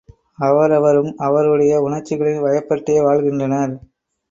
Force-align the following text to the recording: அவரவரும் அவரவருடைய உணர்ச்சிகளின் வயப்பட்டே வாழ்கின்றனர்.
அவரவரும் 0.39 1.11
அவரவருடைய 1.17 1.75
உணர்ச்சிகளின் 1.81 2.41
வயப்பட்டே 2.41 2.97
வாழ்கின்றனர். 3.03 3.75